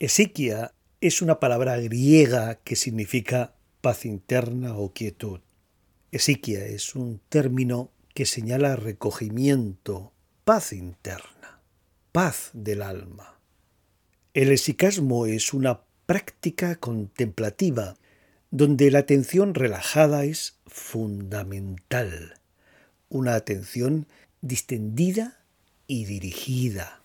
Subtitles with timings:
[0.00, 0.72] Esiquia
[1.02, 5.40] es una palabra griega que significa paz interna o quietud.
[6.10, 11.60] Esiquia es un término que señala recogimiento, paz interna,
[12.12, 13.38] paz del alma.
[14.32, 17.98] El esicasmo es una práctica contemplativa
[18.50, 22.40] donde la atención relajada es fundamental,
[23.10, 24.06] una atención
[24.40, 25.44] distendida
[25.86, 26.99] y dirigida.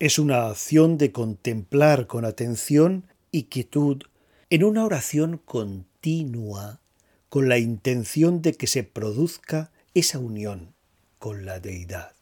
[0.00, 4.04] Es una acción de contemplar con atención y quietud
[4.48, 6.80] en una oración continua
[7.28, 10.72] con la intención de que se produzca esa unión
[11.18, 12.12] con la deidad.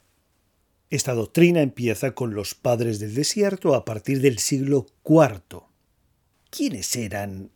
[0.89, 5.65] Esta doctrina empieza con los padres del desierto a partir del siglo IV.
[6.49, 7.51] ¿Quiénes eran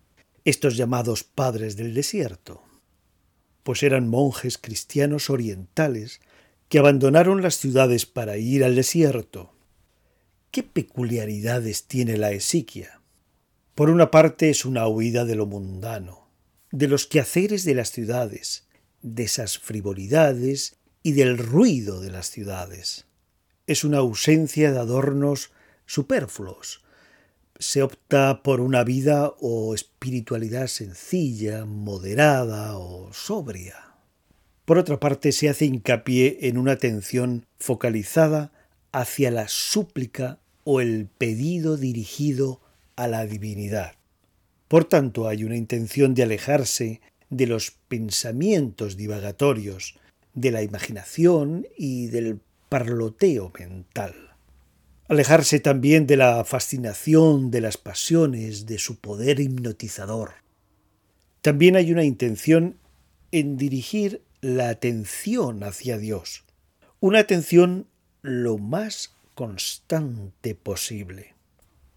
[0.44, 2.62] estos llamados padres del desierto?
[3.62, 6.20] Pues eran monjes cristianos orientales
[6.68, 9.54] que abandonaron las ciudades para ir al desierto.
[10.50, 13.00] ¿Qué peculiaridades tiene la esiquia?
[13.76, 16.28] Por una parte es una huida de lo mundano,
[16.72, 18.66] de los quehaceres de las ciudades,
[19.00, 23.06] de esas frivolidades y del ruido de las ciudades.
[23.68, 25.52] Es una ausencia de adornos
[25.86, 26.82] superfluos.
[27.60, 33.94] Se opta por una vida o espiritualidad sencilla, moderada o sobria.
[34.64, 38.50] Por otra parte, se hace hincapié en una atención focalizada
[38.92, 42.60] hacia la súplica o el pedido dirigido
[42.96, 43.94] a la divinidad.
[44.68, 49.98] Por tanto, hay una intención de alejarse de los pensamientos divagatorios,
[50.34, 54.14] de la imaginación y del parloteo mental.
[55.08, 60.34] Alejarse también de la fascinación de las pasiones, de su poder hipnotizador.
[61.42, 62.76] También hay una intención
[63.32, 66.44] en dirigir la atención hacia Dios,
[67.00, 67.86] una atención
[68.22, 71.34] lo más constante posible,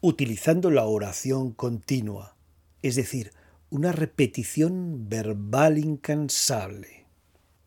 [0.01, 2.35] utilizando la oración continua,
[2.81, 3.31] es decir,
[3.69, 7.05] una repetición verbal incansable.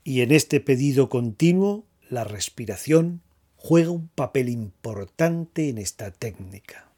[0.04, 3.22] Y en este pedido continuo, la respiración
[3.56, 6.92] juega un papel importante en esta técnica.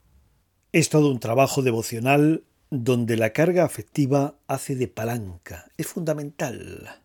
[0.72, 7.00] Es todo un trabajo devocional donde la carga afectiva hace de palanca, es fundamental.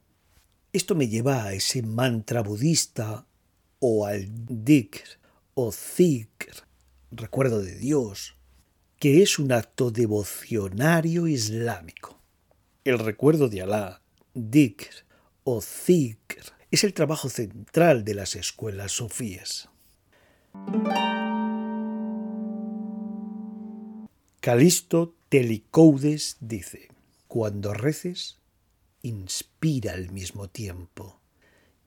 [0.73, 3.25] Esto me lleva a ese mantra budista
[3.85, 5.19] o al dhikr
[5.55, 6.63] o zikr,
[7.11, 8.37] recuerdo de Dios,
[8.97, 12.17] que es un acto devocionario islámico.
[12.85, 14.01] El recuerdo de Alá,
[14.33, 15.05] dhikr
[15.43, 19.67] o zikr, es el trabajo central de las escuelas sofíes.
[24.39, 26.87] Calisto Telicoudes dice,
[27.27, 28.37] cuando reces,
[29.01, 31.19] inspira al mismo tiempo,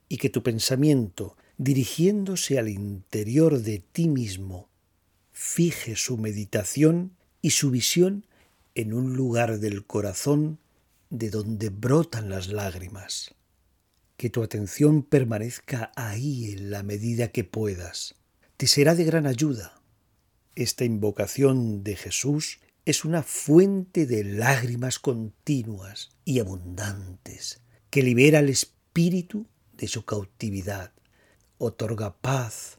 [0.07, 4.69] y que tu pensamiento, dirigiéndose al interior de ti mismo,
[5.31, 8.25] fije su meditación y su visión
[8.75, 10.59] en un lugar del corazón
[11.09, 13.33] de donde brotan las lágrimas.
[14.17, 18.15] Que tu atención permanezca ahí en la medida que puedas.
[18.57, 19.81] Te será de gran ayuda.
[20.55, 28.49] Esta invocación de Jesús es una fuente de lágrimas continuas y abundantes que libera al
[28.49, 30.91] espíritu de su cautividad,
[31.57, 32.77] otorga paz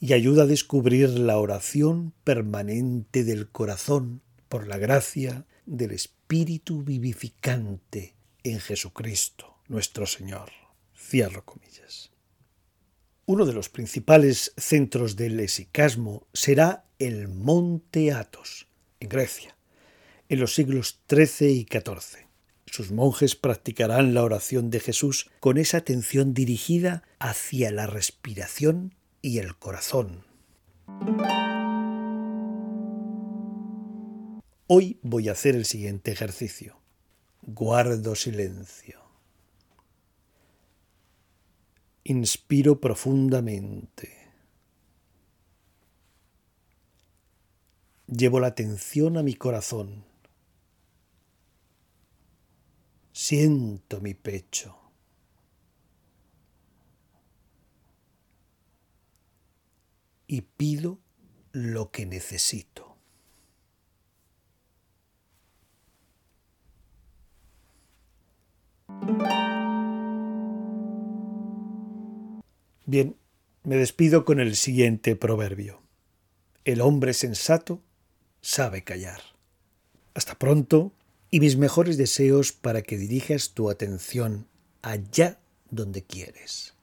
[0.00, 8.14] y ayuda a descubrir la oración permanente del corazón por la gracia del Espíritu vivificante
[8.42, 10.50] en Jesucristo, nuestro Señor.
[10.96, 12.10] Cierro comillas.
[13.26, 18.66] Uno de los principales centros del esicasmo será el Monte Athos,
[18.98, 19.56] en Grecia,
[20.28, 22.31] en los siglos XIII y XIV.
[22.72, 29.40] Sus monjes practicarán la oración de Jesús con esa atención dirigida hacia la respiración y
[29.40, 30.24] el corazón.
[34.68, 36.78] Hoy voy a hacer el siguiente ejercicio.
[37.42, 39.02] Guardo silencio.
[42.04, 44.16] Inspiro profundamente.
[48.06, 50.10] Llevo la atención a mi corazón.
[53.24, 54.76] Siento mi pecho.
[60.26, 60.98] Y pido
[61.52, 62.96] lo que necesito.
[72.86, 73.16] Bien,
[73.62, 75.80] me despido con el siguiente proverbio.
[76.64, 77.84] El hombre sensato
[78.40, 79.20] sabe callar.
[80.12, 80.92] Hasta pronto
[81.32, 84.46] y mis mejores deseos para que dirijas tu atención
[84.82, 85.40] allá
[85.70, 86.74] donde quieres.